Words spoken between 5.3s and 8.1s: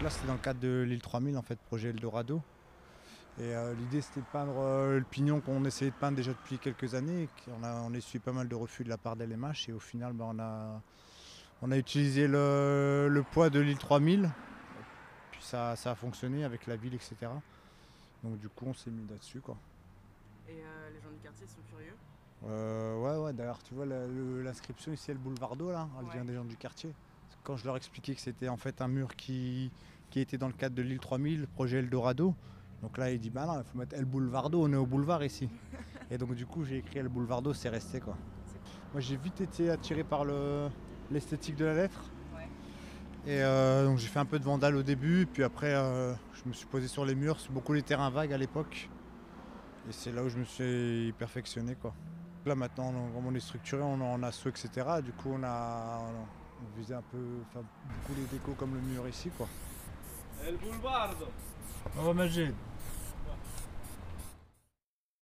qu'on essayait de peindre déjà depuis quelques années. On a, on a